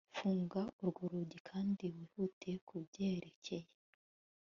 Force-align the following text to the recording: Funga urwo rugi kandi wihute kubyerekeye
Funga 0.15 0.61
urwo 0.81 1.03
rugi 1.11 1.39
kandi 1.49 1.83
wihute 1.95 2.51
kubyerekeye 2.67 3.67